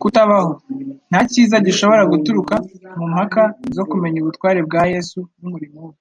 kutabaho, 0.00 0.52
nta 1.08 1.20
cyiza 1.30 1.56
gishobora 1.66 2.02
guturuka 2.12 2.54
mu 2.98 3.04
mpaka 3.12 3.42
zo 3.76 3.84
kumenya 3.90 4.18
ubutware 4.20 4.60
bwa 4.66 4.82
Yesu 4.92 5.18
n'umurimo 5.40 5.80
we. 5.88 5.94